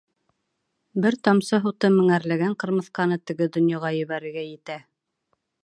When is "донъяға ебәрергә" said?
3.59-4.49